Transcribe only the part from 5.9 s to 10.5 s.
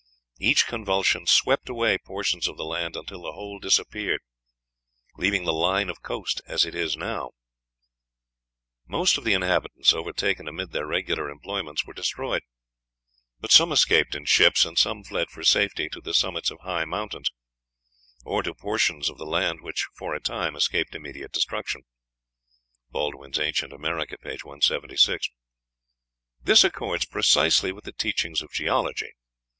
of coast as it now is. Most of the inhabitants, overtaken